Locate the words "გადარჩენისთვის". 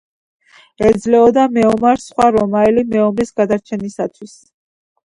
3.41-4.39